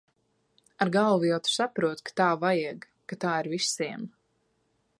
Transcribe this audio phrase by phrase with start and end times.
[0.85, 4.09] Ar galvu jau tu saproti, ka tā vajag, ka tā ir visiem.